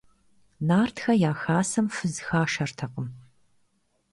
[0.67, 3.07] Нартхэ я хасэм фыз хашэртэкъым.